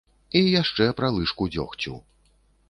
І 0.39 0.41
яшчэ 0.61 0.87
пра 1.01 1.09
лыжку 1.17 1.49
дзёгцю. 1.57 1.93